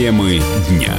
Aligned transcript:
Темы 0.00 0.40
дня. 0.66 0.96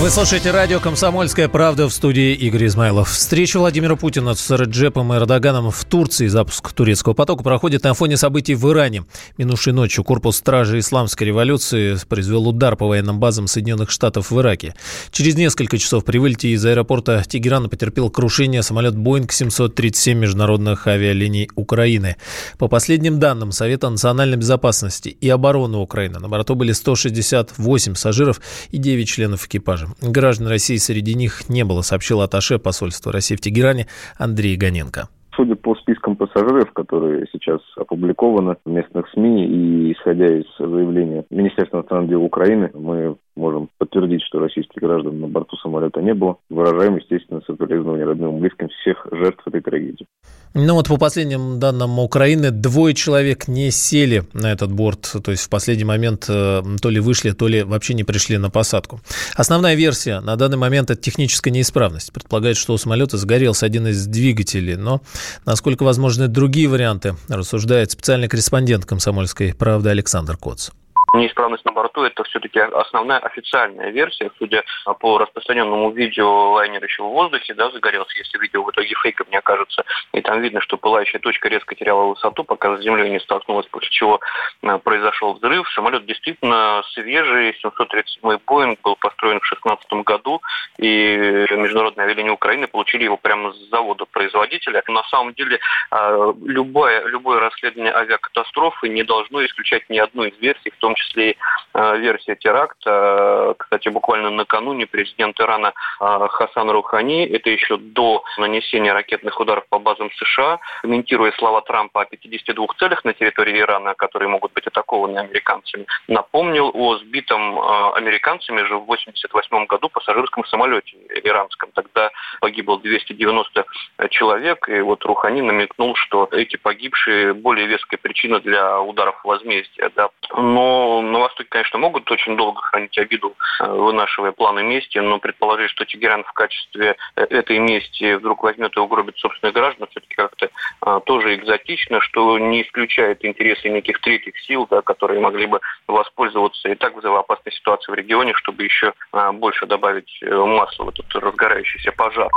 Вы 0.00 0.10
слушаете 0.10 0.52
радио 0.52 0.78
«Комсомольская 0.78 1.48
правда» 1.48 1.88
в 1.88 1.92
студии 1.92 2.32
Игорь 2.32 2.66
Измайлов. 2.66 3.10
Встреча 3.10 3.58
Владимира 3.58 3.96
Путина 3.96 4.34
с 4.34 4.48
Раджепом 4.48 5.12
Эрдоганом 5.12 5.72
в 5.72 5.84
Турции, 5.84 6.28
запуск 6.28 6.72
турецкого 6.72 7.14
потока, 7.14 7.42
проходит 7.42 7.82
на 7.82 7.94
фоне 7.94 8.16
событий 8.16 8.54
в 8.54 8.70
Иране. 8.70 9.06
Минувшей 9.38 9.72
ночью 9.72 10.04
корпус 10.04 10.36
стражи 10.36 10.78
исламской 10.78 11.26
революции 11.26 11.96
произвел 12.08 12.46
удар 12.46 12.76
по 12.76 12.86
военным 12.86 13.18
базам 13.18 13.48
Соединенных 13.48 13.90
Штатов 13.90 14.30
в 14.30 14.40
Ираке. 14.40 14.76
Через 15.10 15.34
несколько 15.34 15.78
часов 15.78 16.04
при 16.04 16.18
вылете 16.18 16.50
из 16.50 16.64
аэропорта 16.64 17.24
Тегерана 17.26 17.68
потерпел 17.68 18.08
крушение 18.08 18.62
самолет 18.62 18.96
Боинг 18.96 19.32
737 19.32 20.16
международных 20.16 20.86
авиалиний 20.86 21.50
Украины. 21.56 22.14
По 22.56 22.68
последним 22.68 23.18
данным 23.18 23.50
Совета 23.50 23.90
национальной 23.90 24.36
безопасности 24.36 25.08
и 25.08 25.28
обороны 25.28 25.78
Украины 25.78 26.20
на 26.20 26.28
борту 26.28 26.54
были 26.54 26.70
168 26.70 27.94
пассажиров 27.94 28.40
и 28.70 28.78
9 28.78 29.08
членов 29.08 29.46
экипажа. 29.46 29.87
Граждан 30.02 30.48
России 30.48 30.76
среди 30.76 31.14
них 31.14 31.48
не 31.48 31.64
было, 31.64 31.82
сообщил 31.82 32.20
Аташе 32.20 32.58
посольства 32.58 33.12
России 33.12 33.36
в 33.36 33.40
Тегеране 33.40 33.86
Андрей 34.18 34.56
Гоненко. 34.56 35.08
Судя 35.36 35.54
по 35.54 35.76
спискам 35.76 36.16
пассажиров, 36.16 36.72
которые 36.72 37.26
сейчас 37.32 37.60
опубликованы 37.76 38.56
в 38.64 38.68
местных 38.68 39.08
СМИ 39.10 39.46
и 39.46 39.92
исходя 39.92 40.26
из 40.26 40.46
заявления 40.58 41.24
Министерства 41.30 41.76
иностранных 41.76 42.10
дел 42.10 42.24
Украины, 42.24 42.70
мы 42.74 43.16
можем 43.38 43.68
подтвердить, 43.78 44.22
что 44.22 44.40
российских 44.40 44.82
граждан 44.82 45.20
на 45.20 45.28
борту 45.28 45.56
самолета 45.56 46.00
не 46.00 46.12
было. 46.12 46.36
Выражаем, 46.50 46.96
естественно, 46.96 47.40
соболезнования 47.46 48.04
родным 48.04 48.36
и 48.36 48.40
близким 48.40 48.68
всех 48.68 49.06
жертв 49.10 49.46
этой 49.46 49.60
трагедии. 49.60 50.06
Ну 50.54 50.74
вот 50.74 50.88
по 50.88 50.96
последним 50.96 51.60
данным 51.60 51.98
Украины, 51.98 52.50
двое 52.50 52.94
человек 52.94 53.48
не 53.48 53.70
сели 53.70 54.24
на 54.32 54.50
этот 54.50 54.72
борт, 54.72 55.14
то 55.22 55.30
есть 55.30 55.44
в 55.44 55.50
последний 55.50 55.84
момент 55.84 56.26
э, 56.28 56.62
то 56.82 56.90
ли 56.90 57.00
вышли, 57.00 57.30
то 57.30 57.46
ли 57.46 57.62
вообще 57.62 57.94
не 57.94 58.04
пришли 58.04 58.38
на 58.38 58.50
посадку. 58.50 59.00
Основная 59.36 59.74
версия 59.74 60.20
на 60.20 60.36
данный 60.36 60.56
момент– 60.56 60.90
это 60.90 61.00
техническая 61.00 61.52
неисправность. 61.52 62.12
Предполагает, 62.12 62.56
что 62.56 62.72
у 62.72 62.78
самолета 62.78 63.18
загорелся 63.18 63.66
один 63.66 63.86
из 63.86 64.06
двигателей, 64.06 64.76
но 64.76 65.00
насколько 65.46 65.84
возможны 65.84 66.28
другие 66.28 66.68
варианты, 66.68 67.14
рассуждает 67.28 67.92
специальный 67.92 68.28
корреспондент 68.28 68.84
«Комсомольской 68.84 69.54
правды» 69.54 69.90
Александр 69.90 70.36
Коц. 70.36 70.70
Неисправность 71.14 71.64
на 71.64 71.72
борту– 71.72 72.02
это 72.04 72.22
все-таки 72.24 72.60
основная 72.60 73.18
официальная 73.18 73.90
версия. 73.90 74.30
Судя 74.38 74.62
по 75.00 75.16
распространенному 75.18 75.90
видео, 75.90 76.50
лайнер 76.50 76.84
еще 76.84 77.02
в 77.02 77.08
воздухе, 77.08 77.54
да, 77.54 77.70
загорелся, 77.70 78.18
если 78.18 78.38
видео 78.38 78.62
в 78.62 78.70
итоге 78.70 78.94
фейком 79.02 79.26
не 79.30 79.38
окажется. 79.38 79.84
И 80.12 80.20
там 80.20 80.42
видно, 80.42 80.60
что 80.60 80.76
пылающая 80.76 81.18
точка 81.18 81.48
резко 81.48 81.74
теряла 81.74 82.08
высоту, 82.08 82.44
пока 82.44 82.76
с 82.76 82.82
землей 82.82 83.10
не 83.10 83.20
столкнулась, 83.20 83.66
после 83.68 83.88
чего 83.90 84.20
э, 84.62 84.78
произошел 84.78 85.32
взрыв. 85.32 85.66
Самолет 85.70 86.04
действительно 86.04 86.82
свежий, 86.92 87.54
737 87.54 88.38
Боинг 88.46 88.80
был 88.82 88.96
построен 88.96 89.40
в 89.40 89.48
2016 89.48 89.92
году, 90.04 90.42
и 90.76 91.46
Международное 91.50 92.04
авиалинии 92.04 92.30
Украины 92.30 92.66
получили 92.66 93.04
его 93.04 93.16
прямо 93.16 93.52
с 93.54 93.70
завода 93.70 94.04
производителя. 94.04 94.82
На 94.88 95.04
самом 95.04 95.32
деле, 95.32 95.58
э, 95.90 96.32
любое, 96.44 97.06
любое 97.06 97.40
расследование 97.40 97.94
авиакатастрофы 97.94 98.90
не 98.90 99.04
должно 99.04 99.44
исключать 99.46 99.88
ни 99.88 99.96
одну 99.96 100.24
из 100.24 100.38
версий, 100.38 100.70
в 100.70 100.76
том 100.76 100.96
числе 100.98 101.36
э, 101.74 101.98
версия 101.98 102.36
теракта. 102.36 103.54
Кстати, 103.58 103.88
буквально 103.88 104.30
накануне 104.30 104.86
президент 104.86 105.40
Ирана 105.40 105.72
э, 106.00 106.28
Хасан 106.30 106.70
Рухани, 106.70 107.26
это 107.26 107.50
еще 107.50 107.76
до 107.76 108.22
нанесения 108.36 108.92
ракетных 108.92 109.40
ударов 109.40 109.64
по 109.68 109.78
базам 109.78 110.10
США, 110.12 110.58
комментируя 110.82 111.32
слова 111.32 111.62
Трампа 111.62 112.02
о 112.02 112.04
52 112.04 112.66
целях 112.78 113.04
на 113.04 113.12
территории 113.12 113.60
Ирана, 113.60 113.94
которые 113.94 114.28
могут 114.28 114.52
быть 114.52 114.66
атакованы 114.66 115.18
американцами, 115.18 115.86
напомнил 116.08 116.70
о 116.74 116.96
сбитом 116.98 117.58
э, 117.58 117.92
американцами 117.96 118.60
же 118.62 118.76
в 118.76 118.82
1988 118.82 119.66
году 119.66 119.88
пассажирском 119.88 120.44
самолете 120.46 120.96
иранском. 121.24 121.70
Тогда 121.74 122.10
погибло 122.40 122.78
290 122.78 123.64
человек, 124.10 124.68
и 124.68 124.80
вот 124.80 125.04
Рухани 125.04 125.40
намекнул, 125.40 125.94
что 125.94 126.28
эти 126.32 126.56
погибшие 126.56 127.34
более 127.34 127.66
веская 127.66 127.98
причина 127.98 128.40
для 128.40 128.80
ударов 128.80 129.20
возмездия. 129.24 129.90
Да. 129.94 130.10
Но 130.36 130.87
на 131.02 131.18
Востоке, 131.20 131.48
конечно, 131.48 131.78
могут 131.78 132.10
очень 132.10 132.36
долго 132.36 132.60
хранить 132.60 132.96
обиду, 132.98 133.34
э, 133.60 133.66
вынашивая 133.66 134.32
планы 134.32 134.62
мести, 134.62 134.98
но 134.98 135.18
предположить, 135.18 135.70
что 135.70 135.84
Тегеран 135.84 136.24
в 136.24 136.32
качестве 136.32 136.96
э, 137.16 137.22
этой 137.22 137.58
мести 137.58 138.14
вдруг 138.14 138.42
возьмет 138.42 138.76
и 138.76 138.80
угробит 138.80 139.16
собственных 139.18 139.54
граждан, 139.54 139.88
все-таки 139.90 140.14
как-то 140.14 140.48
а, 140.80 141.00
тоже 141.00 141.34
экзотично, 141.34 142.00
что 142.00 142.38
не 142.38 142.62
исключает 142.62 143.24
интересы 143.24 143.68
неких 143.68 144.00
третьих 144.00 144.38
сил, 144.46 144.66
да, 144.70 144.82
которые 144.82 145.20
могли 145.20 145.46
бы 145.46 145.60
воспользоваться 145.86 146.68
и 146.68 146.74
так 146.74 146.96
взрывоопасной 146.96 147.52
ситуации 147.52 147.92
в 147.92 147.94
регионе, 147.94 148.32
чтобы 148.34 148.64
еще 148.64 148.92
а, 149.12 149.32
больше 149.32 149.66
добавить 149.66 150.10
э, 150.22 150.34
масла 150.34 150.84
в 150.84 150.88
этот 150.90 151.14
разгорающийся 151.14 151.92
пожар. 151.92 152.28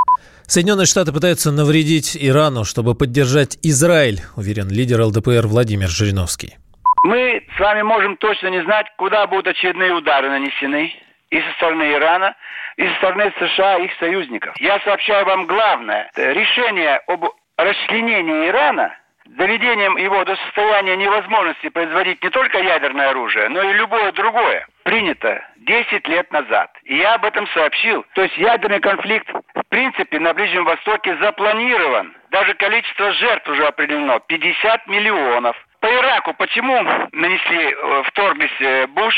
Соединенные 0.48 0.86
Штаты 0.86 1.14
пытаются 1.14 1.52
навредить 1.52 2.18
Ирану, 2.20 2.66
чтобы 2.66 2.96
поддержать 2.96 3.58
Израиль, 3.64 4.22
уверен 4.36 4.70
лидер 4.70 5.02
ЛДПР 5.02 5.48
Владимир 5.48 5.88
Жириновский. 5.88 6.58
Мы 7.04 7.44
с 7.56 7.60
вами 7.60 7.82
можем 7.82 8.18
точно 8.18 8.48
не 8.48 8.62
знать, 8.62 8.88
куда 8.98 9.26
будут 9.28 9.48
очередные 9.48 9.94
удары 9.94 10.30
нанесены 10.30 10.94
и 11.30 11.42
со 11.42 11.52
стороны 11.54 11.92
Ирана, 11.92 12.36
и 12.78 12.88
со 12.88 12.96
стороны 12.96 13.34
США 13.40 13.78
и 13.78 13.86
их 13.86 13.94
союзников. 14.00 14.56
Я 14.60 14.80
сообщаю 14.82 15.26
вам 15.26 15.48
главное. 15.48 16.12
Решение 16.16 16.98
об 17.08 17.26
расчленении 17.58 18.48
Ирана 18.48 18.96
доведением 19.26 19.98
его 19.98 20.24
до 20.26 20.36
состояния 20.36 20.96
невозможности 20.96 21.70
производить 21.70 22.24
не 22.24 22.30
только 22.30 22.60
ядерное 22.60 23.10
оружие, 23.10 23.50
но 23.50 23.62
и 23.62 23.74
любое 23.74 24.12
другое, 24.12 24.68
принято 24.84 25.44
10 25.58 26.08
лет 26.08 26.32
назад. 26.32 26.72
И 26.84 26.98
я 26.98 27.16
об 27.16 27.26
этом 27.26 27.48
сообщил. 27.50 28.06
То 28.14 28.24
есть 28.24 28.38
ядерный 28.38 28.80
конфликт 28.80 29.30
в 29.30 29.64
принципе 29.70 30.20
на 30.20 30.34
Ближнем 30.34 30.66
Востоке 30.66 31.16
запланирован. 31.18 32.16
Даже 32.30 32.54
количество 32.56 33.12
жертв 33.14 33.48
уже 33.50 33.66
определено. 33.66 34.20
50 34.20 34.88
миллионов. 34.88 35.56
Ираку 35.91 36.34
почему 36.34 36.81
нанесли, 37.12 37.74
э, 37.74 38.03
вторглись 38.07 38.62
э, 38.62 38.88
Буш 38.88 39.13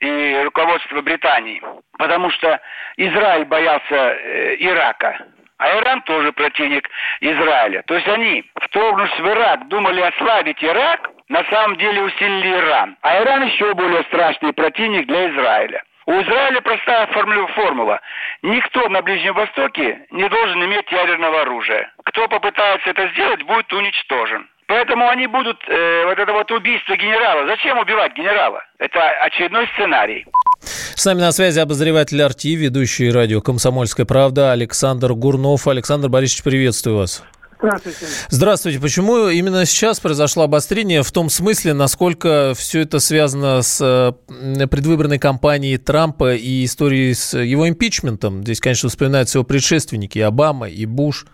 и 0.00 0.40
руководство 0.44 1.00
Британии? 1.02 1.62
Потому 1.98 2.30
что 2.30 2.60
Израиль 2.96 3.44
боялся 3.44 3.94
э, 3.94 4.56
Ирака. 4.58 5.26
А 5.58 5.78
Иран 5.78 6.02
тоже 6.02 6.32
противник 6.32 6.88
Израиля. 7.20 7.82
То 7.86 7.94
есть 7.94 8.06
они, 8.08 8.44
вторгнувшись 8.60 9.18
в 9.18 9.26
Ирак, 9.26 9.68
думали 9.68 10.02
ослабить 10.02 10.62
Ирак, 10.62 11.10
на 11.28 11.42
самом 11.44 11.76
деле 11.76 12.02
усилили 12.02 12.56
Иран. 12.56 12.96
А 13.00 13.22
Иран 13.22 13.44
еще 13.44 13.72
более 13.74 14.02
страшный 14.04 14.52
противник 14.52 15.06
для 15.06 15.30
Израиля. 15.30 15.82
У 16.04 16.12
Израиля 16.12 16.60
простая 16.60 17.06
формула. 17.08 18.00
Никто 18.42 18.88
на 18.88 19.02
Ближнем 19.02 19.34
Востоке 19.34 20.06
не 20.10 20.28
должен 20.28 20.64
иметь 20.64 20.90
ядерного 20.92 21.40
оружия. 21.42 21.90
Кто 22.04 22.28
попытается 22.28 22.90
это 22.90 23.08
сделать, 23.08 23.42
будет 23.42 23.72
уничтожен. 23.72 24.48
Поэтому 24.68 25.08
они 25.08 25.26
будут, 25.28 25.58
э, 25.68 26.04
вот 26.06 26.18
это 26.18 26.32
вот 26.32 26.50
убийство 26.50 26.96
генерала. 26.96 27.46
Зачем 27.46 27.78
убивать 27.78 28.14
генерала? 28.16 28.60
Это 28.78 28.98
очередной 29.24 29.68
сценарий. 29.74 30.26
С 30.60 31.04
нами 31.04 31.20
на 31.20 31.30
связи 31.30 31.60
обозреватель 31.60 32.20
Арти, 32.20 32.56
ведущий 32.56 33.10
радио 33.10 33.40
«Комсомольская 33.40 34.06
правда» 34.06 34.50
Александр 34.50 35.12
Гурнов. 35.12 35.68
Александр 35.68 36.08
Борисович, 36.08 36.42
приветствую 36.42 36.96
вас. 36.96 37.22
Здравствуйте. 37.58 38.06
Здравствуйте. 38.28 38.80
Почему 38.80 39.28
именно 39.28 39.64
сейчас 39.64 40.00
произошло 40.00 40.42
обострение 40.42 41.02
в 41.02 41.10
том 41.10 41.30
смысле, 41.30 41.72
насколько 41.72 42.52
все 42.56 42.80
это 42.80 42.98
связано 42.98 43.62
с 43.62 43.80
э, 43.80 44.66
предвыборной 44.66 45.18
кампанией 45.18 45.78
Трампа 45.78 46.34
и 46.34 46.64
историей 46.64 47.14
с 47.14 47.38
его 47.38 47.68
импичментом? 47.68 48.42
Здесь, 48.42 48.60
конечно, 48.60 48.88
вспоминаются 48.88 49.38
его 49.38 49.44
предшественники, 49.44 50.18
и 50.18 50.22
Обама, 50.22 50.68
и 50.68 50.84
Буш. 50.86 51.26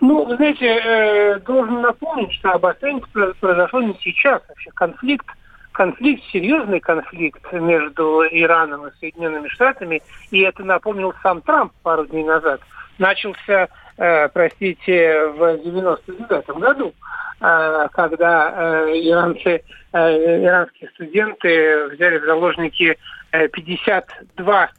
Ну, 0.00 0.24
вы 0.24 0.36
знаете, 0.36 0.66
э, 0.66 1.40
должен 1.40 1.80
напомнить, 1.80 2.32
что 2.34 2.52
обострение 2.52 3.02
произошло 3.40 3.82
не 3.82 3.96
сейчас. 4.00 4.42
Вообще 4.48 4.70
конфликт, 4.74 5.26
конфликт, 5.72 6.22
серьезный 6.32 6.80
конфликт 6.80 7.52
между 7.52 8.22
Ираном 8.30 8.86
и 8.86 8.92
Соединенными 9.00 9.48
Штатами, 9.48 10.02
и 10.30 10.40
это 10.40 10.62
напомнил 10.62 11.12
сам 11.22 11.42
Трамп 11.42 11.72
пару 11.82 12.06
дней 12.06 12.24
назад, 12.24 12.60
начался, 12.98 13.68
э, 13.96 14.28
простите, 14.28 15.26
в 15.36 15.58
99 15.64 16.48
году, 16.60 16.94
э, 17.40 17.88
когда 17.92 18.52
э, 18.86 18.92
иранцы, 19.00 19.62
э, 19.92 20.44
иранские 20.44 20.90
студенты 20.90 21.88
взяли 21.88 22.18
в 22.18 22.24
заложники 22.24 22.96
э, 23.32 23.48
52 23.48 24.70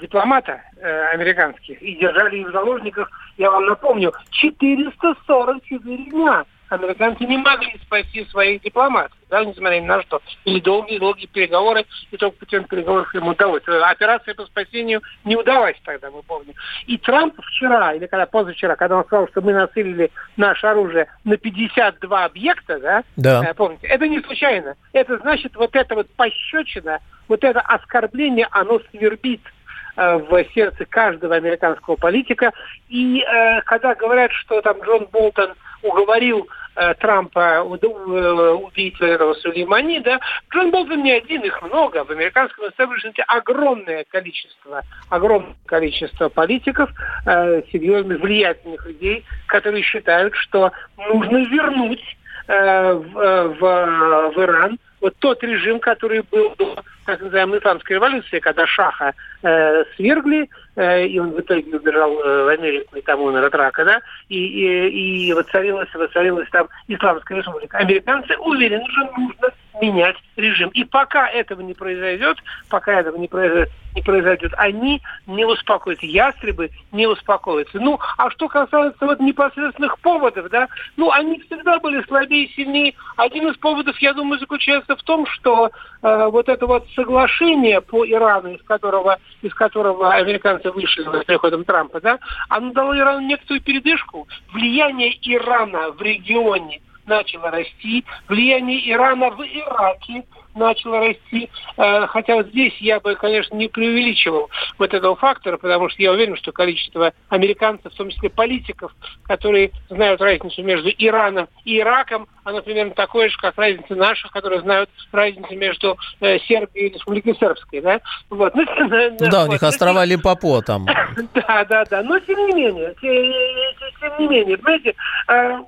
дипломата 0.00 0.60
э, 0.76 1.02
американских 1.12 1.80
и 1.82 1.96
держали 1.96 2.38
их 2.38 2.48
в 2.48 2.52
заложниках, 2.52 3.10
я 3.38 3.50
вам 3.50 3.66
напомню, 3.66 4.12
444 4.30 5.96
дня. 6.10 6.44
американцы 6.68 7.24
не 7.24 7.36
могли 7.36 7.78
спасти 7.82 8.24
своих 8.26 8.62
дипломатов, 8.62 9.16
да, 9.28 9.44
несмотря 9.44 9.80
ни 9.80 9.86
на 9.86 10.02
что. 10.02 10.22
Или 10.44 10.60
долгие-долгие 10.60 11.26
переговоры, 11.26 11.84
и 12.10 12.16
только 12.16 12.38
путем 12.38 12.64
переговоров 12.64 13.14
ему 13.14 13.30
удалось. 13.30 13.62
Операция 13.66 14.34
по 14.34 14.46
спасению 14.46 15.02
не 15.24 15.36
удалась 15.36 15.76
тогда, 15.84 16.10
мы 16.10 16.22
помним. 16.22 16.54
И 16.86 16.96
Трамп 16.98 17.34
вчера, 17.42 17.94
или 17.94 18.06
когда 18.06 18.26
позавчера, 18.26 18.76
когда 18.76 18.96
он 18.96 19.04
сказал, 19.04 19.28
что 19.28 19.42
мы 19.42 19.52
нацелили 19.52 20.10
наше 20.36 20.66
оружие 20.66 21.08
на 21.24 21.36
52 21.36 22.24
объекта, 22.24 22.78
да, 22.78 23.04
да. 23.16 23.44
Э, 23.44 23.54
помните, 23.54 23.86
это 23.86 24.08
не 24.08 24.20
случайно. 24.20 24.76
Это 24.92 25.18
значит, 25.18 25.54
вот 25.56 25.76
это 25.76 25.94
вот 25.94 26.08
пощечина, 26.16 27.00
вот 27.28 27.44
это 27.44 27.60
оскорбление, 27.60 28.48
оно 28.50 28.80
свербит 28.90 29.42
Э, 29.42 29.61
в 29.96 30.44
сердце 30.54 30.84
каждого 30.84 31.34
американского 31.34 31.96
политика. 31.96 32.52
И 32.88 33.20
э, 33.20 33.60
когда 33.62 33.94
говорят, 33.94 34.32
что 34.32 34.60
там 34.62 34.80
Джон 34.80 35.06
Болтон 35.12 35.54
уговорил 35.82 36.48
э, 36.76 36.94
Трампа 36.94 37.56
э, 37.56 37.60
убить 37.60 39.00
этого 39.00 39.34
Сулеймани, 39.34 40.00
да, 40.00 40.20
Джон 40.52 40.70
Болтон 40.70 41.02
не 41.02 41.12
один, 41.12 41.42
их 41.42 41.60
много. 41.62 42.04
В 42.04 42.10
американском 42.10 42.68
истеблишменте 42.68 43.22
огромное 43.26 44.04
количество, 44.04 44.82
огромное 45.10 45.56
количество 45.66 46.28
политиков, 46.28 46.90
э, 47.26 47.62
серьезных, 47.72 48.20
влиятельных 48.20 48.86
людей, 48.86 49.24
которые 49.46 49.82
считают, 49.82 50.34
что 50.36 50.72
нужно 50.96 51.38
вернуть 51.48 52.02
э, 52.48 52.92
в, 52.92 53.18
э, 53.18 53.48
в, 53.48 54.34
в 54.34 54.42
Иран 54.42 54.78
вот 55.02 55.16
тот 55.18 55.42
режим, 55.42 55.80
который 55.80 56.22
был 56.30 56.54
до 56.56 56.76
так 57.04 57.20
называемой 57.20 57.58
исламской 57.58 57.96
революции, 57.96 58.38
когда 58.38 58.64
Шаха 58.66 59.12
э, 59.42 59.84
свергли, 59.96 60.48
э, 60.76 61.06
и 61.06 61.18
он 61.18 61.32
в 61.32 61.40
итоге 61.40 61.76
убежал 61.76 62.12
э, 62.20 62.44
в 62.44 62.48
Америку, 62.48 62.96
и 62.96 63.02
там 63.02 63.20
умер 63.20 63.44
от 63.44 63.54
рака, 63.54 63.84
да, 63.84 64.00
и, 64.28 64.36
и, 64.38 65.28
и 65.28 65.32
воцарилась, 65.32 65.92
воцарилась 65.92 66.48
там 66.50 66.68
исламская 66.86 67.38
республика. 67.38 67.78
Американцы 67.78 68.36
уверены, 68.38 68.84
что 68.88 69.20
нужно 69.20 69.48
менять 69.80 70.16
режим. 70.36 70.70
И 70.70 70.84
пока 70.84 71.28
этого 71.28 71.60
не 71.60 71.74
произойдет, 71.74 72.38
пока 72.68 73.00
этого 73.00 73.16
не 73.16 73.28
произойдет, 73.28 73.70
не 73.94 74.02
произойдет, 74.02 74.52
они 74.56 75.02
не 75.26 75.44
успокоятся. 75.44 76.06
Ястребы 76.06 76.70
не 76.92 77.06
успокоятся. 77.06 77.78
Ну, 77.78 77.98
а 78.16 78.30
что 78.30 78.48
касается 78.48 79.04
вот 79.04 79.20
непосредственных 79.20 79.98
поводов, 80.00 80.48
да, 80.50 80.68
ну, 80.96 81.10
они 81.10 81.40
всегда 81.40 81.78
были 81.78 82.02
слабее 82.04 82.44
и 82.44 82.52
сильнее. 82.54 82.94
Один 83.16 83.48
из 83.48 83.56
поводов, 83.56 83.98
я 83.98 84.14
думаю, 84.14 84.38
заключается 84.38 84.96
в 84.96 85.02
том, 85.02 85.26
что 85.26 85.70
э, 86.02 86.26
вот 86.30 86.48
это 86.48 86.66
вот 86.66 86.86
соглашение 86.94 87.80
по 87.80 88.06
Ирану, 88.06 88.54
из 88.54 88.62
которого, 88.62 89.18
из 89.42 89.52
которого 89.54 90.12
американцы 90.12 90.70
вышли 90.70 91.02
с 91.02 91.24
приходом 91.24 91.64
Трампа, 91.64 92.00
да, 92.00 92.18
оно 92.48 92.72
дало 92.72 92.96
Ирану 92.96 93.20
некоторую 93.20 93.62
передышку. 93.62 94.26
Влияние 94.52 95.16
Ирана 95.22 95.90
в 95.92 96.00
регионе 96.00 96.80
начало 97.06 97.50
расти, 97.50 98.04
влияние 98.28 98.90
Ирана 98.90 99.30
в 99.30 99.42
Ираке 99.42 100.24
начало 100.54 101.00
расти. 101.00 101.50
Э, 101.76 102.06
хотя 102.06 102.34
вот 102.34 102.48
здесь 102.48 102.76
я 102.78 103.00
бы, 103.00 103.14
конечно, 103.14 103.54
не 103.54 103.68
преувеличивал 103.68 104.50
вот 104.78 104.92
этого 104.92 105.16
фактора, 105.16 105.56
потому 105.56 105.88
что 105.88 106.02
я 106.02 106.12
уверен, 106.12 106.36
что 106.36 106.52
количество 106.52 107.12
американцев, 107.28 107.92
в 107.92 107.96
том 107.96 108.10
числе 108.10 108.30
политиков, 108.30 108.94
которые 109.24 109.70
знают 109.88 110.20
разницу 110.20 110.62
между 110.62 110.90
Ираном 110.90 111.48
и 111.64 111.78
Ираком, 111.78 112.28
оно 112.44 112.60
примерно 112.62 112.92
такое 112.94 113.28
же, 113.28 113.36
как 113.38 113.56
разница 113.56 113.94
наших, 113.94 114.30
которые 114.32 114.60
знают 114.60 114.90
разницу 115.12 115.54
между 115.56 115.96
э, 116.20 116.38
Сербией 116.40 116.88
и 116.88 116.94
Республикой 116.94 117.36
Сербской. 117.36 117.80
Да, 117.80 118.00
вот. 118.30 118.54
ну, 118.54 118.64
да 119.30 119.44
у 119.44 119.48
них 119.48 119.62
острова 119.62 120.04
Липопо 120.04 120.62
там. 120.62 120.86
Да, 121.34 121.64
да, 121.64 121.84
да. 121.84 122.02
Но 122.02 122.18
тем 122.20 122.38
не 122.46 122.54
менее, 122.54 122.94
тем 123.00 124.18
не 124.18 124.28
менее, 124.28 124.56
понимаете, 124.58 124.94
э, 125.28 125.58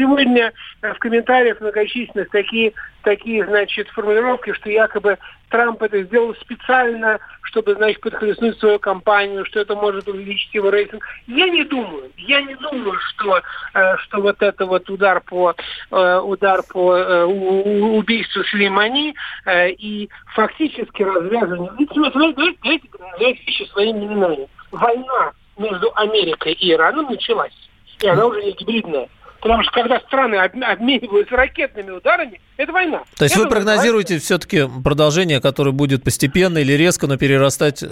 сегодня 0.00 0.52
э, 0.80 0.94
в 0.94 0.98
комментариях 0.98 1.60
многочисленных 1.60 2.30
такие, 2.30 2.72
такие, 3.02 3.44
значит, 3.44 3.88
формулировки, 3.90 4.52
что 4.54 4.70
якобы 4.70 5.18
Трамп 5.50 5.82
это 5.82 6.02
сделал 6.04 6.34
специально, 6.36 7.18
чтобы, 7.42 7.74
значит, 7.74 8.00
подхлестнуть 8.00 8.58
свою 8.58 8.78
кампанию, 8.78 9.44
что 9.44 9.60
это 9.60 9.74
может 9.74 10.08
увеличить 10.08 10.54
его 10.54 10.70
рейтинг. 10.70 11.04
Я 11.26 11.48
не 11.48 11.64
думаю, 11.64 12.10
я 12.16 12.40
не 12.40 12.54
думаю, 12.54 12.98
что, 13.10 13.42
э, 13.74 13.96
что 13.98 14.20
вот 14.22 14.40
это 14.40 14.64
вот 14.64 14.88
удар 14.88 15.20
по, 15.20 15.54
э, 15.90 16.18
удар 16.20 16.62
по 16.72 17.26
убийству 17.26 18.42
Сулеймани 18.44 19.14
и 19.46 20.08
фактически 20.34 21.02
развязывание... 21.02 21.70
Давайте, 21.72 22.56
давайте 22.62 22.88
называть 22.98 23.46
вещи 23.46 23.68
своими 23.72 24.06
именами. 24.06 24.48
Война 24.70 25.32
между 25.58 25.92
Америкой 25.94 26.52
и 26.52 26.72
Ираном 26.72 27.06
началась. 27.10 27.52
И 28.00 28.06
она 28.06 28.24
уже 28.24 28.42
не 28.42 28.52
гибридная. 28.52 29.08
Потому 29.40 29.62
что 29.62 29.72
когда 29.72 29.98
страны 30.00 30.36
обмениваются 30.36 31.34
ракетными 31.34 31.90
ударами, 31.90 32.40
это 32.56 32.72
война. 32.72 33.02
То 33.16 33.24
есть 33.24 33.34
это 33.34 33.44
вы 33.44 33.50
прогнозируете 33.50 34.14
война. 34.14 34.22
все-таки 34.22 34.66
продолжение, 34.84 35.40
которое 35.40 35.72
будет 35.72 36.04
постепенно 36.04 36.58
или 36.58 36.74
резко, 36.74 37.06
но 37.06 37.16
перерастать 37.16 37.82
э, 37.82 37.86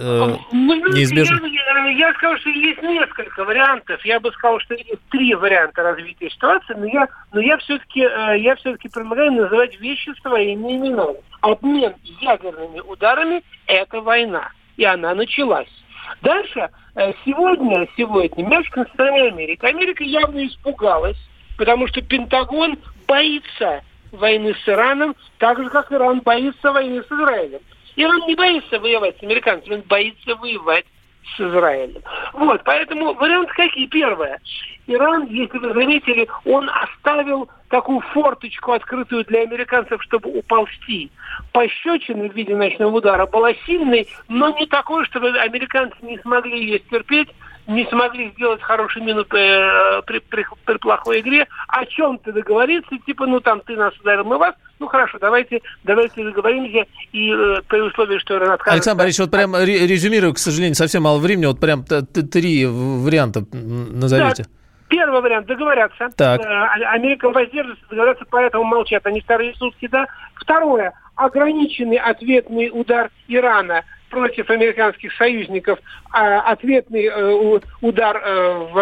ну, 0.53 0.75
неизбежно? 0.93 1.47
Я, 1.47 1.89
я 1.89 2.15
скажу, 2.15 2.39
что 2.41 2.51
есть 2.51 2.83
несколько 2.83 3.45
вариантов. 3.45 4.05
Я 4.05 4.21
бы 4.21 4.31
сказал, 4.33 4.61
что 4.61 4.75
есть 4.75 5.01
три 5.11 5.35
варианта 5.35 5.83
развития 5.83 6.29
ситуации, 6.31 6.75
но 6.77 6.85
я, 6.85 7.09
но 7.33 7.41
я 7.41 7.57
все-таки 7.59 8.03
э, 8.03 8.39
я 8.41 8.55
все-таки 8.57 8.89
предлагаю 8.89 9.33
называть 9.33 9.81
вещи 9.81 10.13
своими 10.21 10.77
именами. 10.77 11.17
Обмен 11.41 11.95
ядерными 12.21 12.81
ударами– 12.81 13.43
это 13.67 14.01
война, 14.03 14.51
и 14.77 14.85
она 14.85 15.15
началась. 15.15 15.69
Дальше, 16.21 16.69
э, 16.95 17.13
сегодня, 17.25 17.89
сегодня 17.97 18.45
мяч 18.45 18.69
к 18.71 18.79
Америка. 18.99 19.69
Америка 19.69 20.05
явно 20.05 20.47
испугалась 20.47 21.17
потому 21.59 21.89
что 21.89 22.01
Пентагон 22.01 22.79
боится 23.07 23.83
войны 24.13 24.55
с 24.65 24.69
Ираном, 24.69 25.15
так 25.37 25.63
же, 25.63 25.69
как 25.69 25.93
Иран 25.93 26.21
боится 26.21 26.73
войны 26.73 27.03
с 27.03 27.13
Израилем. 27.13 27.61
Иран 27.97 28.21
не 28.27 28.35
боится 28.35 28.79
воевать 28.79 29.19
с 29.19 29.23
американцами, 29.23 29.75
он 29.75 29.83
боится 29.83 30.35
воевать 30.37 30.87
с 31.37 31.41
Израилем. 31.41 32.01
Вот, 32.33 32.63
поэтому 32.65 33.13
варианты 33.15 33.53
какие? 33.53 33.87
Первое. 33.87 34.41
Иран, 34.87 35.27
если 35.27 35.59
вы 35.59 35.75
заметили, 35.75 36.29
он 36.47 36.71
оставил 36.71 37.51
такую 37.69 38.01
форточку 38.01 38.73
открытую 38.73 39.25
для 39.25 39.43
американцев, 39.43 40.03
чтобы 40.05 40.31
уползти. 40.31 41.11
Пощечина 41.53 42.29
в 42.29 42.35
виде 42.35 42.57
ночного 42.57 42.97
удара 42.97 43.27
была 43.27 43.53
сильной, 43.67 44.09
но 44.29 44.49
не 44.51 44.67
такой, 44.67 45.05
чтобы 45.05 45.29
американцы 45.39 45.97
не 46.01 46.19
смогли 46.21 46.59
ее 46.59 46.79
стерпеть, 46.79 47.29
не 47.69 47.87
смогли 47.87 48.33
сделать 48.33 48.63
хорошую 48.63 49.05
мину 49.05 49.25
при, 49.25 49.99
э, 49.99 50.03
при, 50.03 50.19
при, 50.21 50.47
при 50.65 50.79
плохой 50.79 51.21
игре, 51.21 51.47
о 51.69 51.85
чем-то 51.85 52.33
договориться, 52.33 52.97
типа, 53.07 53.27
ну 53.27 53.41
там 53.41 53.61
ты 53.61 53.77
нас 53.77 53.95
ударил, 54.01 54.25
мы 54.25 54.39
вас, 54.39 54.55
ну 54.79 54.89
хорошо, 54.89 55.19
давайте, 55.21 55.61
давайте 55.85 56.25
договоримся, 56.25 56.87
и 57.13 57.31
э, 57.31 57.63
при 57.69 57.81
условии, 57.81 58.19
что 58.19 58.39
Ренат 58.39 58.63
Александр 58.65 59.01
Борисович, 59.01 59.27
вот 59.27 59.31
прям 59.31 59.55
резюмирую, 59.55 60.33
к 60.33 60.39
сожалению, 60.39 60.75
совсем 60.75 61.03
мало 61.03 61.19
времени, 61.19 61.47
вот 61.47 61.61
прям 61.61 61.85
три 61.85 62.65
варианта 62.67 63.45
назовите. 63.53 64.45
Да. 64.45 64.51
Первый 64.89 65.21
вариант– 65.21 65.47
договорятся. 65.49 66.09
Так. 66.17 66.41
Э, 66.41 66.45
Америка 66.87 67.29
воздержится, 67.29 67.85
договорятся, 67.91 68.25
поэтому 68.31 68.65
молчат. 68.65 69.07
Они 69.07 69.21
вторые 69.21 69.55
сутки, 69.55 69.87
да. 69.87 70.07
Второе– 70.35 70.95
ограниченный 71.15 71.99
ответный 71.99 72.71
удар 72.73 73.11
Ирана– 73.29 73.85
против 74.09 74.51
американских 74.51 75.13
союзников, 75.15 75.79
а 76.11 76.41
ответный 76.41 77.07
э, 77.07 77.61
удар 77.81 78.17
э, 78.17 78.69
в 78.73 78.79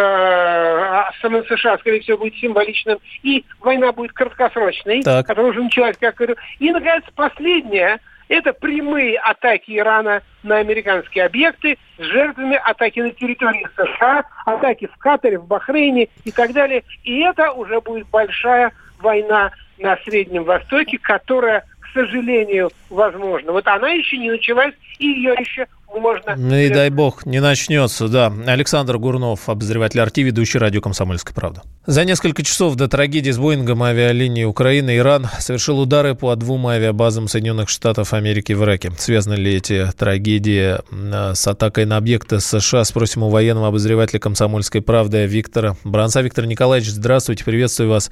э, 1.32 1.56
США, 1.56 1.78
скорее 1.78 2.00
всего, 2.00 2.18
будет 2.18 2.34
символичным, 2.36 2.98
и 3.22 3.44
война 3.60 3.92
будет 3.92 4.12
краткосрочной, 4.12 5.02
так. 5.02 5.26
которая 5.26 5.52
уже 5.52 5.62
началась, 5.62 5.96
как 5.98 6.16
говорю. 6.16 6.36
И, 6.58 6.70
наконец, 6.70 7.04
последнее– 7.14 7.98
это 8.28 8.52
прямые 8.52 9.18
атаки 9.18 9.76
Ирана 9.76 10.22
на 10.42 10.58
американские 10.58 11.24
объекты 11.24 11.78
с 11.98 12.02
жертвами 12.02 12.56
атаки 12.56 13.00
на 13.00 13.10
территории 13.10 13.66
США, 13.76 14.24
атаки 14.44 14.86
в 14.86 14.96
Катаре, 14.98 15.38
в 15.38 15.46
Бахрейне 15.46 16.08
и 16.24 16.32
так 16.32 16.52
далее. 16.52 16.82
И 17.04 17.20
это 17.20 17.52
уже 17.52 17.80
будет 17.80 18.08
большая 18.08 18.72
война 18.98 19.52
на 19.78 19.96
Среднем 19.98 20.44
Востоке, 20.44 20.98
которая 20.98 21.64
сожалению, 21.96 22.70
возможно. 22.90 23.52
Вот 23.52 23.66
она 23.66 23.90
еще 23.90 24.18
не 24.18 24.30
началась, 24.30 24.74
и 24.98 25.06
ее 25.06 25.34
еще 25.38 25.66
можно... 25.94 26.36
Ну 26.36 26.54
и 26.54 26.68
дай 26.68 26.90
бог, 26.90 27.24
не 27.26 27.40
начнется, 27.40 28.08
да. 28.08 28.32
Александр 28.46 28.98
Гурнов, 28.98 29.48
обозреватель 29.48 30.00
«Арти», 30.00 30.22
ведущий 30.22 30.58
радио 30.58 30.80
«Комсомольская 30.80 31.34
правда». 31.34 31.62
За 31.86 32.04
несколько 32.04 32.42
часов 32.42 32.74
до 32.74 32.88
трагедии 32.88 33.30
с 33.30 33.38
Боингом 33.38 33.82
авиалинии 33.82 34.44
Украины 34.44 34.96
Иран 34.98 35.26
совершил 35.38 35.78
удары 35.78 36.14
по 36.14 36.34
двум 36.34 36.66
авиабазам 36.66 37.28
Соединенных 37.28 37.68
Штатов 37.68 38.12
Америки 38.12 38.52
в 38.52 38.62
Ираке. 38.64 38.90
Связаны 38.98 39.34
ли 39.34 39.54
эти 39.54 39.86
трагедии 39.96 40.76
э, 40.76 41.34
с 41.34 41.46
атакой 41.46 41.86
на 41.86 41.96
объекты 41.96 42.40
США? 42.40 42.84
Спросим 42.84 43.22
у 43.22 43.30
военного 43.30 43.68
обозревателя 43.68 44.18
«Комсомольской 44.18 44.82
правды» 44.82 45.24
Виктора 45.26 45.76
Бранца. 45.84 46.20
Виктор 46.20 46.46
Николаевич, 46.46 46.90
здравствуйте, 46.90 47.44
приветствую 47.44 47.90
вас. 47.90 48.10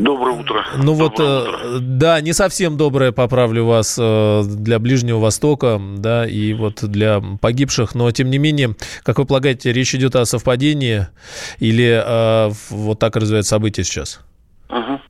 Доброе 0.00 0.36
утро. 0.36 0.64
Ну 0.82 0.94
вот, 0.94 1.16
Доброе 1.16 1.42
утро. 1.42 1.58
Э, 1.62 1.78
да, 1.80 2.20
не 2.22 2.32
совсем 2.32 2.78
доброе, 2.78 3.12
поправлю 3.12 3.66
вас, 3.66 3.98
э, 4.00 4.42
для 4.44 4.78
Ближнего 4.78 5.18
Востока, 5.18 5.78
да, 5.98 6.26
и 6.26 6.54
вот 6.54 6.82
для 6.82 7.20
погибших, 7.40 7.94
но 7.94 8.10
тем 8.10 8.30
не 8.30 8.38
менее, 8.38 8.76
как 9.04 9.18
вы 9.18 9.26
полагаете, 9.26 9.72
речь 9.72 9.94
идет 9.94 10.16
о 10.16 10.24
совпадении 10.24 11.06
или 11.58 12.02
э, 12.02 12.50
вот 12.70 12.98
так 12.98 13.16
развивается 13.16 13.50
события 13.50 13.84
сейчас? 13.84 14.24
Угу. 14.70 15.00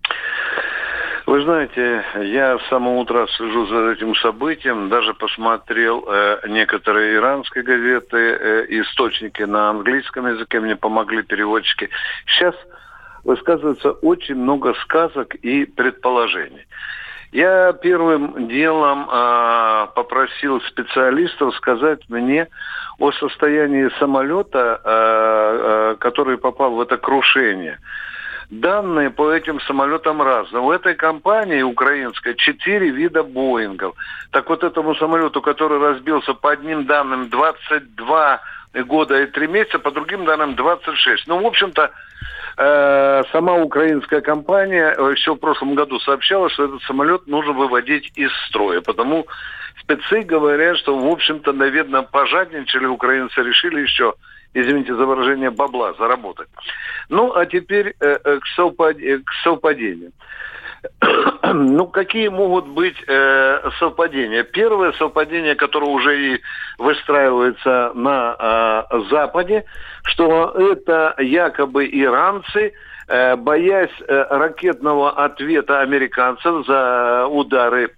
Вы 1.26 1.42
знаете, 1.42 2.02
я 2.25 2.59
с 2.59 2.68
самого 2.68 2.99
утра 2.99 3.28
слежу 3.37 3.66
за 3.68 3.92
этим 3.92 4.16
событием, 4.16 4.88
даже 4.88 5.14
посмотрел 5.14 6.04
э, 6.09 6.40
некоторые 6.49 7.14
иранские 7.14 7.62
газеты, 7.62 8.16
э, 8.16 8.66
источники 8.70 9.42
на 9.42 9.70
английском 9.70 10.26
языке, 10.26 10.59
мне 10.59 10.75
помогли 10.75 11.23
переводчики. 11.23 11.88
Сейчас 12.26 12.56
высказывается 13.24 13.92
очень 13.92 14.36
много 14.36 14.74
сказок 14.74 15.34
и 15.36 15.64
предположений. 15.64 16.66
Я 17.32 17.72
первым 17.72 18.48
делом 18.48 19.08
э, 19.08 19.86
попросил 19.94 20.60
специалистов 20.62 21.54
сказать 21.54 22.00
мне 22.08 22.48
о 22.98 23.12
состоянии 23.12 23.88
самолета, 24.00 24.80
э, 24.82 24.90
э, 25.92 25.96
который 26.00 26.38
попал 26.38 26.72
в 26.72 26.80
это 26.80 26.96
крушение. 26.96 27.78
Данные 28.50 29.10
по 29.10 29.30
этим 29.30 29.60
самолетам 29.60 30.20
разные. 30.20 30.60
В 30.60 30.70
этой 30.70 30.96
компании 30.96 31.62
украинской 31.62 32.34
четыре 32.34 32.90
вида 32.90 33.22
Боингов. 33.22 33.94
Так 34.32 34.48
вот 34.48 34.64
этому 34.64 34.96
самолету, 34.96 35.40
который 35.40 35.78
разбился 35.78 36.34
по 36.34 36.50
одним 36.50 36.84
данным 36.84 37.28
22 37.28 38.40
года 38.86 39.22
и 39.22 39.26
3 39.26 39.46
месяца, 39.46 39.78
по 39.78 39.92
другим 39.92 40.24
данным 40.24 40.56
26. 40.56 41.28
Ну, 41.28 41.40
в 41.40 41.46
общем-то, 41.46 41.92
э, 42.57 43.23
сама 43.33 43.54
украинская 43.57 44.21
компания 44.21 44.90
еще 45.12 45.35
в 45.35 45.38
прошлом 45.38 45.75
году 45.75 45.99
сообщала, 46.00 46.49
что 46.50 46.64
этот 46.64 46.83
самолет 46.83 47.26
нужно 47.26 47.52
выводить 47.52 48.12
из 48.16 48.30
строя. 48.49 48.80
Потому 48.80 49.26
спецы 49.80 50.23
говорят, 50.23 50.76
что, 50.78 50.99
в 50.99 51.07
общем-то, 51.07 51.52
наверное, 51.52 52.02
пожадничали 52.02 52.87
украинцы, 52.87 53.42
решили 53.42 53.80
еще 53.80 54.14
извините 54.54 54.95
за 54.95 55.07
выражение, 55.07 55.50
бабла 55.50 55.95
заработать. 55.95 56.49
Ну, 57.09 57.33
а 57.35 57.47
теперь 57.47 57.95
э, 58.00 58.19
э 58.25 58.38
к, 58.40 58.47
совпад... 58.57 58.99
Э, 58.99 59.19
к 59.19 59.30
совпадениям. 59.45 60.12
ну, 61.54 61.87
какие 61.87 62.28
могут 62.28 62.66
быть 62.66 62.96
э, 63.06 63.70
совпадения? 63.78 64.42
Первое 64.44 64.92
совпадение, 64.92 65.54
которое 65.54 65.90
уже 65.90 66.34
и 66.34 66.40
выстраивается 66.78 67.92
на 67.94 68.37
э, 68.90 69.00
Западе, 69.10 69.64
что 70.04 70.50
это 70.50 71.14
якобы 71.18 71.87
иранцы, 71.87 72.72
э, 73.08 73.37
боясь 73.37 73.90
э, 74.00 74.26
ракетного 74.30 75.10
ответа 75.10 75.80
американцев 75.80 76.66
за 76.66 77.26
удары 77.26 77.90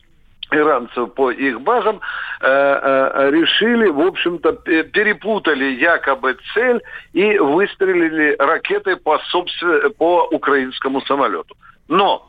иранцев 0.51 1.15
по 1.15 1.31
их 1.31 1.61
базам, 1.63 2.01
э, 2.41 2.47
э, 2.47 3.31
решили, 3.31 3.89
в 3.89 4.01
общем-то, 4.01 4.53
перепутали 4.53 5.65
якобы 5.65 6.37
цель 6.53 6.81
и 7.13 7.39
выстрелили 7.39 8.37
ракетой 8.39 8.97
по, 8.97 9.19
собствен... 9.31 9.93
по 9.95 10.29
украинскому 10.31 11.01
самолету. 11.03 11.57
Но 11.89 12.29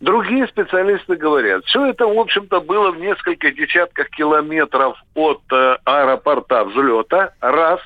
Другие 0.00 0.46
специалисты 0.48 1.16
говорят, 1.16 1.64
все 1.64 1.86
это, 1.86 2.06
в 2.06 2.18
общем-то, 2.18 2.60
было 2.60 2.90
в 2.90 2.98
нескольких 2.98 3.54
десятках 3.54 4.10
километров 4.10 4.98
от 5.14 5.40
э, 5.50 5.78
аэропорта 5.84 6.64
взлета, 6.64 7.32
раз. 7.40 7.80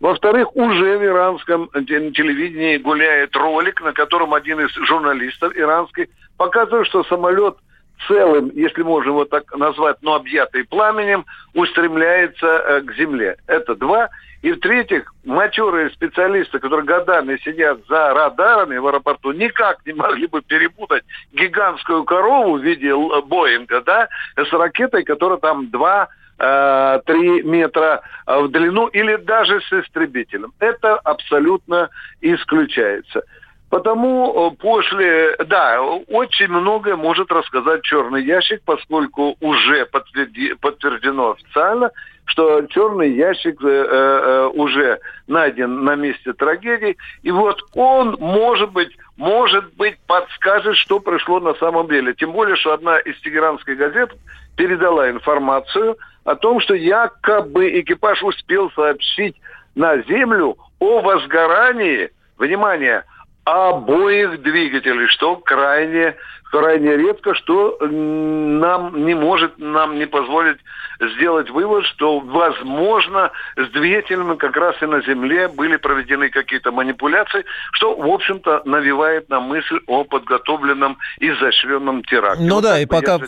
Во-вторых, 0.00 0.56
уже 0.56 0.96
в 0.96 1.04
иранском 1.04 1.68
телевидении 1.68 2.78
гуляет 2.78 3.36
ролик, 3.36 3.82
на 3.82 3.92
котором 3.92 4.32
один 4.32 4.60
из 4.60 4.72
журналистов 4.86 5.54
иранских 5.54 6.06
показывает, 6.38 6.86
что 6.86 7.04
самолет– 7.04 7.56
целым, 8.06 8.50
если 8.54 8.82
можно 8.82 9.10
его 9.10 9.24
так 9.24 9.56
назвать, 9.56 9.96
но 10.02 10.14
объятый 10.14 10.64
пламенем, 10.64 11.24
устремляется 11.54 12.46
э, 12.46 12.80
к 12.82 12.94
земле. 12.94 13.36
Это 13.46 13.74
два. 13.74 14.08
И 14.42 14.52
в-третьих, 14.52 15.12
матерые 15.24 15.90
специалисты, 15.90 16.58
которые 16.58 16.86
годами 16.86 17.38
сидят 17.44 17.80
за 17.88 18.14
радарами 18.14 18.78
в 18.78 18.86
аэропорту, 18.86 19.32
никак 19.32 19.84
не 19.84 19.92
могли 19.92 20.26
бы 20.26 20.40
перепутать 20.40 21.04
гигантскую 21.32 22.04
корову 22.04 22.56
в 22.56 22.62
виде 22.62 22.94
Боинга, 23.26 23.82
да, 23.82 24.08
с 24.36 24.50
ракетой, 24.52 25.04
которая 25.04 25.38
там 25.38 25.68
2 25.70 26.08
3 26.40 26.40
э, 26.40 27.42
метра 27.42 28.00
в 28.26 28.48
длину 28.48 28.86
или 28.86 29.16
даже 29.16 29.60
с 29.60 29.72
истребителем. 29.74 30.54
Это 30.58 30.96
абсолютно 30.96 31.90
исключается. 32.22 33.22
Потому 33.68 34.50
э, 34.52 34.56
после, 34.56 35.36
да, 35.46 35.82
очень 35.82 36.48
многое 36.48 36.96
может 36.96 37.30
рассказать 37.30 37.82
черный 37.82 38.24
ящик, 38.24 38.62
поскольку 38.64 39.36
уже 39.40 39.84
подтверди, 39.86 40.54
подтверждено 40.54 41.32
официально, 41.32 41.90
что 42.30 42.62
черный 42.66 43.12
ящик 43.12 43.62
э, 43.62 43.68
э, 43.68 44.50
уже 44.54 45.00
найден 45.26 45.84
на 45.84 45.96
месте 45.96 46.32
трагедии, 46.32 46.96
и 47.22 47.30
вот 47.30 47.60
он, 47.74 48.16
может 48.20 48.70
быть, 48.70 48.90
может 49.16 49.74
быть, 49.74 49.98
подскажет, 50.06 50.76
что 50.76 51.00
пришло 51.00 51.40
на 51.40 51.54
самом 51.54 51.88
деле. 51.88 52.14
Тем 52.14 52.32
более, 52.32 52.56
что 52.56 52.72
одна 52.72 52.98
из 52.98 53.20
тегеранских 53.20 53.76
газет 53.76 54.10
передала 54.56 55.10
информацию 55.10 55.96
о 56.24 56.36
том, 56.36 56.60
что 56.60 56.74
якобы 56.74 57.80
экипаж 57.80 58.22
успел 58.22 58.70
сообщить 58.70 59.36
на 59.74 60.00
землю 60.02 60.56
о 60.78 61.00
возгорании, 61.00 62.10
внимание, 62.38 63.04
обоих 63.44 64.40
двигателей, 64.42 65.08
что 65.08 65.36
крайне, 65.36 66.14
крайне 66.50 66.96
редко, 66.96 67.34
что 67.34 67.78
нам 67.80 69.04
не 69.04 69.14
может 69.14 69.58
нам 69.58 69.98
не 69.98 70.06
позволить 70.06 70.58
сделать 71.00 71.50
вывод, 71.50 71.84
что, 71.86 72.20
возможно, 72.20 73.30
с 73.56 73.68
двигателями 73.72 74.36
как 74.36 74.56
раз 74.56 74.76
и 74.82 74.86
на 74.86 75.00
Земле 75.02 75.48
были 75.48 75.76
проведены 75.76 76.28
какие-то 76.30 76.72
манипуляции, 76.72 77.44
что, 77.72 77.96
в 77.96 78.06
общем-то, 78.06 78.62
навевает 78.64 79.28
на 79.28 79.40
мысль 79.40 79.80
о 79.86 80.04
подготовленном 80.04 80.98
и 81.18 81.30
изощренном 81.30 82.02
теракте. 82.04 82.44
Ну 82.44 82.56
вот 82.56 82.64
да, 82.64 82.80
и 82.80 82.86
пока, 82.86 83.18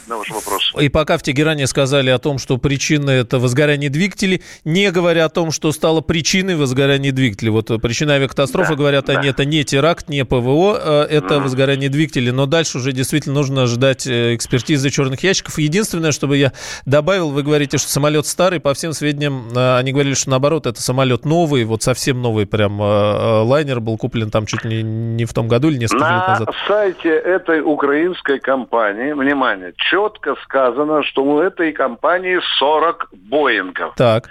и 0.79 0.89
пока 0.89 1.19
в 1.19 1.23
Тегеране 1.23 1.67
сказали 1.67 2.11
о 2.11 2.19
том, 2.19 2.39
что 2.39 2.59
причина 2.59 3.11
это 3.11 3.39
возгорание 3.39 3.91
двигателей, 3.91 4.43
не 4.65 4.91
говоря 4.91 5.25
о 5.25 5.29
том, 5.29 5.51
что 5.51 5.73
стало 5.73 6.01
причиной 6.01 6.57
возгорания 6.57 7.13
двигателей. 7.13 7.51
Вот 7.51 7.71
причина 7.81 8.15
авиакатастрофы, 8.15 8.71
да, 8.71 8.77
говорят 8.77 9.07
да. 9.07 9.19
они, 9.19 9.29
это 9.29 9.45
не 9.45 9.65
теракт, 9.65 10.09
не 10.09 10.25
ПВО, 10.25 11.07
э, 11.09 11.17
это 11.17 11.35
mm. 11.35 11.43
возгорание 11.43 11.89
двигателей. 11.89 12.33
Но 12.33 12.47
дальше 12.47 12.79
уже 12.79 12.93
действительно 12.93 13.35
нужно 13.37 13.67
ждать 13.67 14.07
э, 14.07 14.35
экспертизы 14.35 14.91
черных 14.91 15.23
ящиков. 15.23 15.59
Единственное, 15.59 16.13
чтобы 16.13 16.37
я 16.37 16.53
добавил, 16.85 17.31
вы 17.31 17.43
говорите, 17.43 17.62
говорите, 17.63 17.79
что 17.79 17.89
самолет 17.89 18.27
старый, 18.27 18.61
по 18.61 18.75
всем 18.75 18.93
сведениям, 18.93 19.49
э, 19.55 19.79
они 19.79 19.93
говорили, 19.93 20.15
что 20.15 20.31
наоборот, 20.31 20.67
это 20.67 20.83
самолет 20.83 21.25
новый, 21.25 21.65
вот 21.65 21.83
совсем 21.83 22.21
новый 22.21 22.47
прям 22.47 22.83
э, 22.83 22.85
э, 22.85 23.43
лайнер 23.43 23.81
был 23.81 23.97
куплен 23.97 24.31
там 24.31 24.47
чуть 24.47 24.65
ли 24.65 24.83
не 24.83 25.25
в 25.25 25.33
том 25.33 25.47
году 25.47 25.69
или 25.69 25.79
несколько 25.79 26.05
На 26.05 26.19
лет 26.19 26.29
назад. 26.29 26.49
На 26.49 26.55
сайте 26.67 27.09
этой 27.11 27.61
украинской 27.61 28.41
компании, 28.41 29.13
внимание, 29.13 29.73
четко 29.77 30.35
сказано, 30.43 31.05
что 31.05 31.23
у 31.23 31.41
этой 31.41 31.73
компании 31.73 32.41
40 32.59 33.09
Боингов. 33.13 33.95
Так. 33.95 34.29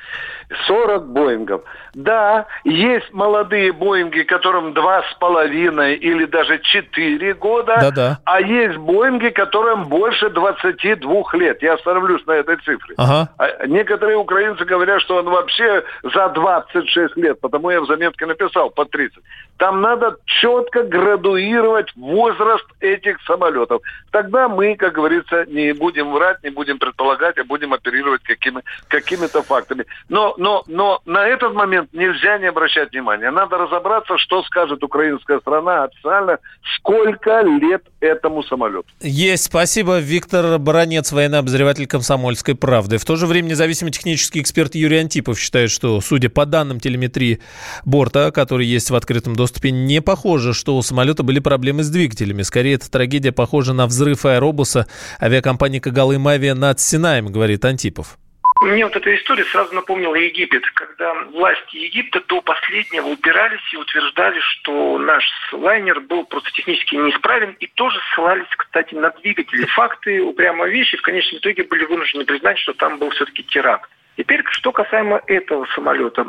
40 0.67 1.08
Боингов. 1.08 1.62
Да, 1.93 2.48
есть 2.63 3.12
молодые 3.13 3.74
Боинги, 3.74 4.22
которым 4.22 4.74
два 4.74 5.03
с 5.03 5.13
половиной 5.20 5.96
или 5.96 6.25
даже 6.25 6.60
четыре 6.60 7.34
года, 7.34 7.77
Да-да. 7.81 8.20
а 8.25 8.41
есть 8.41 8.77
Боинги, 8.77 9.29
которым 9.29 9.86
больше 9.86 10.29
22 10.29 11.24
лет. 11.34 11.62
Я 11.62 11.74
остановлюсь 11.74 12.25
на 12.25 12.34
этой 12.34 12.58
цифре. 12.58 12.96
Ага. 12.98 13.29
А 13.38 13.67
некоторые 13.67 14.17
украинцы 14.17 14.63
говорят, 14.63 15.01
что 15.01 15.17
он 15.17 15.25
вообще 15.25 15.84
за 16.03 16.29
26 16.29 17.17
лет, 17.17 17.39
потому 17.41 17.70
я 17.70 17.81
в 17.81 17.88
заметке 17.88 18.25
написал 18.25 18.70
по 18.70 18.86
30. 18.86 19.17
Там 19.58 19.81
надо 19.81 20.15
четко 20.25 20.84
градуировать 20.84 21.96
возраст 21.96 22.65
этих 22.79 23.22
самолетов. 23.27 23.81
Тогда 24.12 24.48
мы, 24.48 24.75
как 24.75 24.93
говорится, 24.93 25.46
не 25.46 25.74
будем 25.74 26.12
врать, 26.13 26.41
не 26.43 26.50
будем 26.50 26.79
предполагать, 26.79 27.38
а 27.38 27.43
будем 27.43 27.74
оперировать 27.74 28.24
какими, 28.24 28.62
какими-то 28.88 29.43
фактами. 29.43 29.86
Но, 30.10 30.34
но, 30.41 30.63
но 30.65 31.00
на 31.05 31.27
этот 31.27 31.53
момент 31.53 31.93
нельзя 31.93 32.39
не 32.39 32.48
обращать 32.48 32.91
внимания. 32.91 33.29
Надо 33.29 33.60
разобраться, 33.60 34.17
что 34.17 34.41
скажет 34.41 34.83
украинская 34.83 35.39
страна 35.39 35.83
официально, 35.83 36.39
сколько 36.77 37.41
лет 37.41 37.83
этому 38.00 38.41
самолету. 38.41 38.88
Есть. 39.01 39.43
Спасибо. 39.43 40.00
Виктор 40.00 40.57
Баранец, 40.57 41.12
военный 41.12 41.38
обозреватель 41.38 41.86
«Комсомольской 41.86 42.55
правды». 42.55 42.98
В 42.98 43.05
то 43.05 43.17
же 43.17 43.27
время 43.27 43.50
независимый 43.50 43.91
технический 43.91 44.41
эксперт 44.41 44.74
Юрий 44.74 44.98
Антипов 44.98 45.39
считает, 45.39 45.69
что, 45.69 46.01
судя 46.01 46.31
по 46.31 46.48
данным 46.48 46.79
телеметрии 46.79 47.39
борта, 47.86 48.31
который 48.31 48.65
есть 48.65 48.89
в 48.89 48.95
открытом 48.95 49.36
доступе, 49.36 49.69
не 49.69 50.01
похоже, 50.01 50.55
что 50.55 50.75
у 50.75 50.81
самолета 50.81 51.21
были 51.21 51.38
проблемы 51.38 51.83
с 51.83 51.91
двигателями. 51.91 52.41
Скорее, 52.41 52.75
эта 52.75 52.89
трагедия 52.89 53.31
похожа 53.31 53.74
на 53.74 53.86
взрыв 53.86 54.25
аэробуса 54.25 54.88
авиакомпании 55.21 55.77
«Кагалым 55.77 56.27
Авиа» 56.27 56.55
над 56.55 56.79
Синаем, 56.79 57.27
говорит 57.27 57.63
Антипов. 57.63 58.17
Мне 58.62 58.86
вот 58.86 58.96
эта 58.96 59.15
история 59.15 59.44
сразу 59.46 59.74
напомнила 59.74 60.13
Египет, 60.13 60.63
когда 60.75 61.15
власти 61.32 61.77
Египта 61.77 62.22
до 62.27 62.41
последнего 62.41 63.08
упирались 63.08 63.74
и 63.74 63.77
утверждали, 63.77 64.39
что 64.39 65.00
наш 65.00 65.25
лайнер 65.51 66.00
был 66.01 66.25
просто 66.25 66.51
технически 66.51 66.94
неисправен, 66.94 67.58
и 67.60 67.65
тоже 67.65 68.00
ссылались, 68.13 68.46
кстати, 68.56 68.94
на 68.94 69.10
двигатели. 69.10 69.65
Факты, 69.65 70.22
упрямые 70.22 70.72
вещи, 70.72 70.96
в 70.96 71.01
конечном 71.01 71.39
итоге 71.39 71.63
были 71.63 71.86
вынуждены 71.86 72.24
признать, 72.24 72.60
что 72.60 72.74
там 72.74 73.00
был 73.00 73.10
все-таки 73.10 73.44
теракт. 73.46 73.89
Теперь, 74.18 74.44
что 74.50 74.72
касаемо 74.72 75.22
этого 75.27 75.65
самолета. 75.74 76.25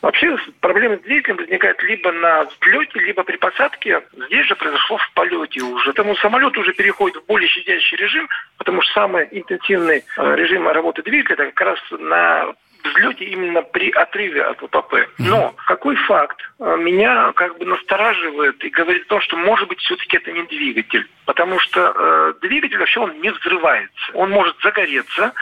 Вообще 0.00 0.36
проблемы 0.60 0.98
с 0.98 1.00
двигателем 1.00 1.36
возникают 1.38 1.82
либо 1.82 2.12
на 2.12 2.44
взлете, 2.44 3.00
либо 3.00 3.22
при 3.24 3.36
посадке. 3.36 4.02
Здесь 4.26 4.46
же 4.46 4.54
произошло 4.54 4.98
в 4.98 5.12
полете 5.14 5.62
уже. 5.62 5.90
Этому 5.90 6.14
самолет 6.16 6.56
уже 6.58 6.72
переходит 6.72 7.22
в 7.22 7.26
более 7.26 7.48
щадящий 7.48 7.96
режим, 7.96 8.28
потому 8.58 8.82
что 8.82 8.92
самый 8.92 9.28
интенсивный 9.30 10.04
э, 10.18 10.36
режим 10.36 10.68
работы 10.68 11.02
двигателя 11.02 11.32
это 11.32 11.44
как 11.52 11.60
раз 11.60 11.78
на 11.90 12.54
взлете 12.84 13.24
именно 13.24 13.62
при 13.62 13.90
отрыве 13.90 14.42
от 14.42 14.58
ВПП. 14.58 15.08
Но 15.18 15.54
какой 15.66 15.96
факт 15.96 16.38
э, 16.58 16.76
меня 16.78 17.32
как 17.32 17.58
бы 17.58 17.64
настораживает 17.64 18.62
и 18.64 18.70
говорит 18.70 19.04
о 19.06 19.08
том, 19.08 19.20
что 19.20 19.36
может 19.36 19.68
быть 19.68 19.78
все-таки 19.80 20.16
это 20.16 20.32
не 20.32 20.42
двигатель. 20.44 21.08
Потому 21.24 21.58
что 21.60 21.92
э, 21.94 22.34
двигатель 22.42 22.78
вообще 22.78 23.00
он 23.00 23.20
не 23.20 23.30
взрывается. 23.30 24.12
Он 24.14 24.30
может 24.30 24.56
загореться, 24.62 25.32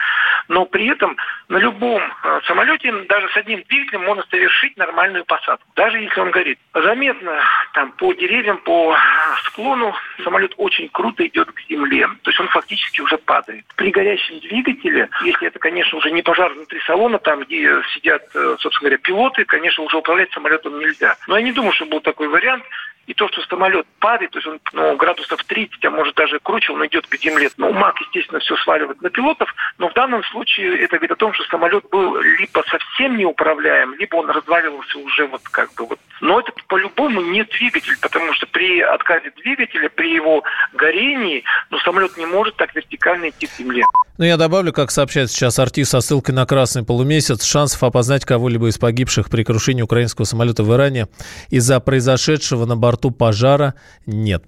но 0.47 0.65
при 0.65 0.87
этом 0.87 1.17
на 1.49 1.57
любом 1.57 2.01
э, 2.01 2.39
самолете 2.45 2.91
даже 3.07 3.29
с 3.29 3.37
одним 3.37 3.63
двигателем 3.67 4.05
можно 4.05 4.23
совершить 4.29 4.77
нормальную 4.77 5.25
посадку, 5.25 5.65
даже 5.75 5.99
если 5.99 6.19
он 6.19 6.31
горит. 6.31 6.59
Заметно 6.73 7.41
там 7.73 7.91
по 7.93 8.13
деревьям, 8.13 8.57
по 8.59 8.95
склону 9.43 9.93
самолет 10.23 10.53
очень 10.57 10.89
круто 10.89 11.25
идет 11.25 11.51
к 11.51 11.59
земле. 11.69 12.07
То 12.23 12.29
есть 12.29 12.39
он 12.39 12.47
фактически 12.49 13.01
уже 13.01 13.17
падает. 13.17 13.65
При 13.75 13.91
горящем 13.91 14.39
двигателе, 14.39 15.09
если 15.23 15.47
это, 15.47 15.59
конечно, 15.59 15.97
уже 15.97 16.11
не 16.11 16.21
пожар 16.21 16.53
внутри 16.53 16.79
салона, 16.81 17.19
там, 17.19 17.41
где 17.41 17.81
сидят, 17.93 18.23
э, 18.33 18.55
собственно 18.59 18.89
говоря, 18.89 18.97
пилоты, 18.97 19.45
конечно, 19.45 19.83
уже 19.83 19.97
управлять 19.97 20.31
самолетом 20.31 20.79
нельзя. 20.79 21.15
Но 21.27 21.37
я 21.37 21.43
не 21.43 21.51
думаю, 21.51 21.73
что 21.73 21.85
был 21.85 22.01
такой 22.01 22.27
вариант. 22.27 22.63
И 23.07 23.13
то, 23.13 23.27
что 23.27 23.41
самолет 23.41 23.85
падает, 23.99 24.31
то 24.31 24.37
есть 24.37 24.47
он 24.47 24.59
ну, 24.73 24.95
градусов 24.95 25.43
30, 25.43 25.83
а 25.85 25.89
может 25.89 26.15
даже 26.15 26.39
круче, 26.39 26.71
он 26.71 26.85
идет 26.85 27.07
к 27.07 27.15
земле. 27.17 27.49
Ну, 27.57 27.73
МАК, 27.73 27.99
естественно, 28.01 28.39
все 28.39 28.55
сваливает 28.57 29.01
на 29.01 29.09
пилотов, 29.09 29.53
но 29.77 29.89
в 29.89 29.93
данном 29.93 30.23
случае 30.25 30.77
это 30.83 30.97
говорит 30.97 31.11
о 31.11 31.15
том, 31.15 31.33
что 31.33 31.43
самолет 31.45 31.83
был 31.89 32.19
либо 32.19 32.63
совсем 32.69 33.17
неуправляем, 33.17 33.95
либо 33.95 34.17
он 34.17 34.29
разваливался 34.29 34.99
уже 34.99 35.27
вот 35.27 35.41
как 35.49 35.73
бы 35.73 35.85
вот. 35.87 35.99
Но 36.21 36.39
это 36.39 36.51
по-любому 36.67 37.21
не 37.21 37.43
двигатель, 37.43 37.97
потому 38.01 38.33
что 38.33 38.45
при 38.47 38.79
отказе 38.81 39.31
двигателя, 39.43 39.89
при 39.89 40.13
его 40.13 40.43
горении, 40.73 41.43
ну, 41.69 41.79
самолет 41.79 42.15
не 42.17 42.25
может 42.25 42.55
так 42.55 42.73
вертикально 42.75 43.29
идти 43.29 43.47
к 43.47 43.51
земле. 43.51 43.83
Ну, 44.17 44.25
я 44.25 44.37
добавлю, 44.37 44.71
как 44.71 44.91
сообщает 44.91 45.31
сейчас 45.31 45.57
артист 45.57 45.91
со 45.91 46.01
ссылкой 46.01 46.35
на 46.35 46.45
красный 46.45 46.83
полумесяц, 46.83 47.43
шансов 47.43 47.81
опознать 47.83 48.23
кого-либо 48.23 48.67
из 48.67 48.77
погибших 48.77 49.31
при 49.31 49.43
крушении 49.43 49.81
украинского 49.81 50.25
самолета 50.25 50.63
в 50.63 50.71
Иране 50.71 51.07
из-за 51.49 51.79
произошедшего 51.79 52.65
на 52.65 52.75
борту 52.91 53.09
пожара 53.09 53.73
нет. 54.05 54.43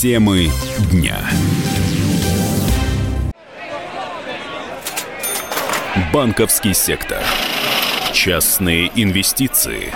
Темы 0.00 0.48
дня. 0.92 1.18
Банковский 6.12 6.72
сектор. 6.72 7.18
Частные 8.12 8.92
инвестиции. 8.94 9.92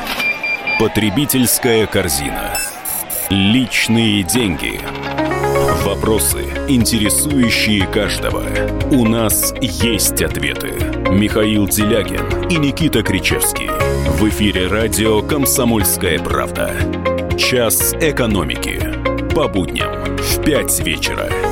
Потребительская 0.80 1.86
корзина. 1.86 2.58
Личные 3.30 4.24
деньги. 4.24 4.80
Вопросы, 5.84 6.42
интересующие 6.68 7.86
каждого. 7.86 8.42
У 8.90 9.06
нас 9.06 9.54
есть 9.60 10.20
ответы. 10.20 10.72
Михаил 11.10 11.68
Делягин 11.68 12.48
и 12.48 12.56
Никита 12.56 13.02
Кричевский. 13.04 13.53
В 14.24 14.28
эфире 14.30 14.68
радио 14.68 15.20
«Комсомольская 15.20 16.18
правда». 16.18 16.72
Час 17.36 17.92
экономики. 18.00 18.80
По 19.34 19.48
будням 19.48 20.16
в 20.16 20.42
5 20.42 20.80
вечера. 20.80 21.43